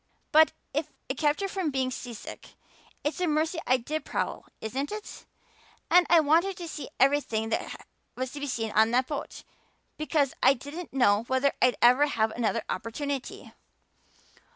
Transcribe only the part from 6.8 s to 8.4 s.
everything that was to